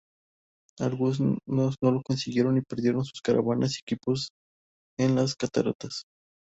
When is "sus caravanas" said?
3.05-3.75